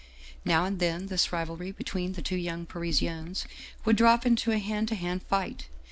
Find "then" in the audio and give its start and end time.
0.79-1.05